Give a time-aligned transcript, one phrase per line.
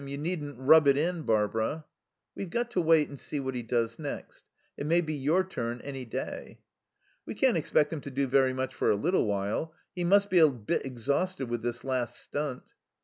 [0.03, 1.85] You needn't rub it in, Barbara."
[2.33, 4.45] "We've got to wait and see what he does next.
[4.75, 6.57] It may be your turn any day."
[7.23, 9.75] "We can't expect him to do very much for a little while.
[9.93, 12.73] He must be a bit exhausted with this last stunt."